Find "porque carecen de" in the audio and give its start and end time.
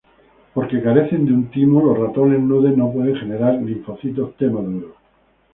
0.55-1.31